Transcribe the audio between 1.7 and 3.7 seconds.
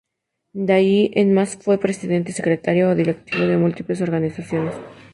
presidente, secretario o directivo de